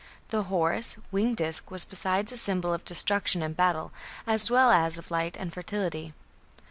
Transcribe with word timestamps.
The 0.29 0.45
Horus 0.45 0.97
"winged 1.11 1.37
disc" 1.37 1.69
was 1.69 1.85
besides 1.85 2.31
a 2.31 2.35
symbol 2.37 2.73
of 2.73 2.83
destruction 2.83 3.43
and 3.43 3.55
battle, 3.55 3.91
as 4.25 4.49
well 4.49 4.71
as 4.71 4.97
of 4.97 5.11
light 5.11 5.37
and 5.37 5.53
fertility. 5.53 6.15